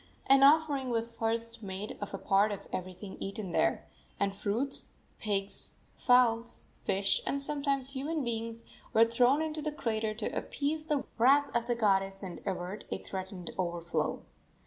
[0.25, 3.85] An offering was first made of a part of everything eaten there,
[4.19, 10.35] and fruits, pigs, fowls, fish, and sometimes human beings, were thrown into the crater to
[10.35, 14.23] appease the wrath of the goddess and avert a threatened overflow.